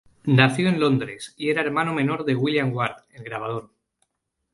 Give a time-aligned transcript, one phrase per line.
[0.23, 3.69] Nació en Londres, y era hermano menor de William Ward, el grabador.